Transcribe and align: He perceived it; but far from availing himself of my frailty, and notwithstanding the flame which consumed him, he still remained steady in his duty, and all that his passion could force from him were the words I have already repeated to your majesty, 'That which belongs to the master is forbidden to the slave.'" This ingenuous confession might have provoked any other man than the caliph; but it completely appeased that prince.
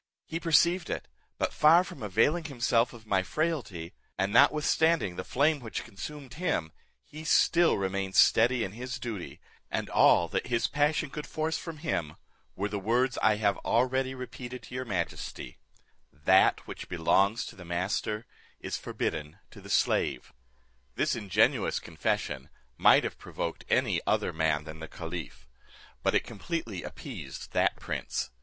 He 0.25 0.39
perceived 0.39 0.89
it; 0.89 1.07
but 1.37 1.53
far 1.53 1.83
from 1.83 2.01
availing 2.01 2.45
himself 2.45 2.91
of 2.91 3.05
my 3.05 3.21
frailty, 3.21 3.93
and 4.17 4.33
notwithstanding 4.33 5.15
the 5.15 5.23
flame 5.23 5.59
which 5.59 5.83
consumed 5.83 6.33
him, 6.41 6.71
he 7.03 7.23
still 7.23 7.77
remained 7.77 8.15
steady 8.15 8.63
in 8.63 8.71
his 8.71 8.97
duty, 8.97 9.39
and 9.69 9.91
all 9.91 10.27
that 10.29 10.47
his 10.47 10.65
passion 10.65 11.11
could 11.11 11.27
force 11.27 11.59
from 11.59 11.77
him 11.77 12.15
were 12.55 12.67
the 12.67 12.79
words 12.79 13.19
I 13.21 13.35
have 13.35 13.57
already 13.59 14.15
repeated 14.15 14.63
to 14.63 14.73
your 14.73 14.85
majesty, 14.85 15.59
'That 16.11 16.65
which 16.65 16.89
belongs 16.89 17.45
to 17.45 17.55
the 17.55 17.63
master 17.63 18.25
is 18.59 18.77
forbidden 18.77 19.37
to 19.51 19.61
the 19.61 19.69
slave.'" 19.69 20.33
This 20.95 21.15
ingenuous 21.15 21.79
confession 21.79 22.49
might 22.75 23.03
have 23.03 23.19
provoked 23.19 23.65
any 23.69 24.01
other 24.07 24.33
man 24.33 24.63
than 24.63 24.79
the 24.79 24.87
caliph; 24.87 25.47
but 26.01 26.15
it 26.15 26.23
completely 26.23 26.81
appeased 26.81 27.51
that 27.51 27.75
prince. 27.79 28.31